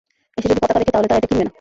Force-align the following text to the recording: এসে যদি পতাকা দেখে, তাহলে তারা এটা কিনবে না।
এসে 0.37 0.47
যদি 0.51 0.59
পতাকা 0.61 0.79
দেখে, 0.81 0.91
তাহলে 0.93 1.07
তারা 1.11 1.19
এটা 1.19 1.27
কিনবে 1.29 1.43
না। 1.45 1.49